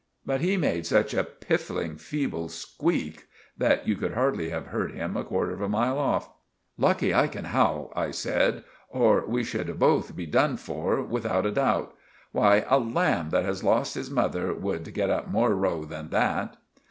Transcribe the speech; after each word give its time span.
But 0.25 0.41
he 0.41 0.57
made 0.57 0.87
such 0.87 1.13
a 1.13 1.23
piffling, 1.23 1.95
feeble 1.99 2.49
squeak 2.49 3.27
that 3.55 3.87
you 3.87 3.95
could 3.95 4.15
hardly 4.15 4.49
have 4.49 4.65
heard 4.65 4.93
him 4.95 5.15
a 5.15 5.23
quarter 5.23 5.51
of 5.53 5.61
a 5.61 5.69
mile 5.69 5.99
off. 5.99 6.27
"Lucky 6.75 7.13
I 7.13 7.27
can 7.27 7.45
howl," 7.45 7.93
I 7.95 8.09
said, 8.09 8.63
"or 8.89 9.23
we 9.27 9.43
should 9.43 9.77
both 9.77 10.15
be 10.15 10.25
done 10.25 10.57
for 10.57 11.03
without 11.03 11.45
a 11.45 11.51
dout. 11.51 11.93
Why, 12.31 12.65
a 12.67 12.79
lamb 12.79 13.29
that 13.29 13.45
has 13.45 13.63
lost 13.63 13.95
its 13.95 14.09
mother 14.09 14.51
would 14.55 14.91
get 14.95 15.11
up 15.11 15.27
more 15.27 15.53
row 15.53 15.85
than 15.85 16.09
that." 16.09 16.57